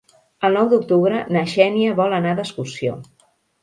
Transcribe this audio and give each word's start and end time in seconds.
El 0.47 0.57
nou 0.59 0.69
d'octubre 0.71 1.21
na 1.37 1.45
Xènia 1.53 1.95
vol 2.03 2.19
anar 2.21 2.37
d'excursió. 2.43 3.01